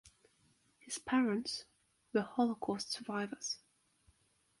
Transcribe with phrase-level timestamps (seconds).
[0.79, 1.65] His parents
[2.11, 3.59] were Holocaust survivors.